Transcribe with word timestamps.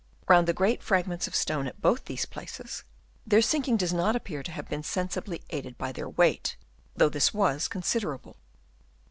161 0.25 0.35
round 0.35 0.47
the 0.47 0.57
great 0.57 0.83
fragments 0.83 1.27
of 1.27 1.35
stone 1.35 1.67
at 1.67 1.79
both 1.79 2.05
these 2.05 2.25
places, 2.25 2.83
their 3.23 3.39
sinking 3.39 3.77
does 3.77 3.93
not 3.93 4.15
appear 4.15 4.41
to 4.41 4.51
have 4.51 4.67
been 4.67 4.81
sensibly 4.81 5.43
aided 5.51 5.77
by 5.77 5.91
their 5.91 6.09
weight, 6.09 6.57
though 6.95 7.07
this 7.07 7.35
was 7.35 7.67
considerable. 7.67 8.35